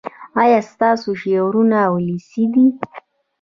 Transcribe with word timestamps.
ایا 0.43 0.59
ستاسو 0.71 1.09
شعرونه 1.21 1.79
ولسي 1.93 2.43
دي؟ 2.53 2.65